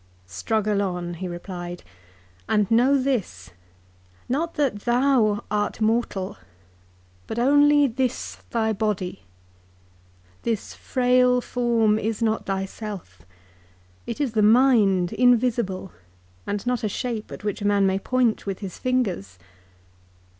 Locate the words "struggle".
0.25-0.81